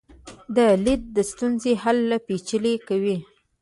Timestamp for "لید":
0.85-1.01